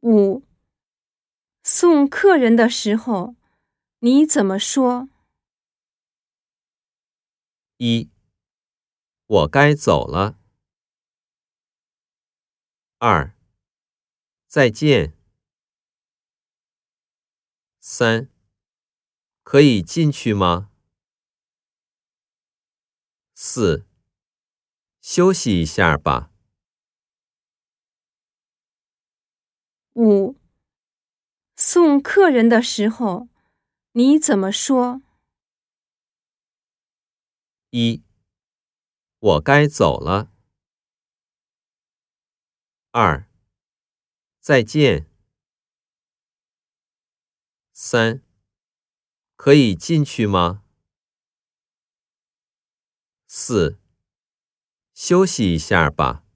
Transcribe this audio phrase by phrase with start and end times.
[0.00, 0.44] 五、
[1.64, 3.34] 送客人的时候，
[3.98, 5.08] 你怎么说？
[7.78, 8.08] 一、
[9.26, 10.38] 我该走了。
[12.98, 13.34] 二、
[14.46, 15.14] 再见。
[17.80, 18.28] 三、
[19.42, 20.70] 可以进去吗？
[23.34, 23.86] 四、
[25.00, 26.30] 休息一下吧。
[30.00, 30.36] 五、
[31.56, 33.28] 送客人的时候，
[33.94, 35.02] 你怎么说？
[37.70, 38.04] 一、
[39.18, 40.30] 我该走了。
[42.92, 43.28] 二、
[44.38, 45.10] 再见。
[47.72, 48.22] 三、
[49.34, 50.62] 可以进去吗？
[53.26, 53.80] 四、
[54.94, 56.27] 休息一下吧。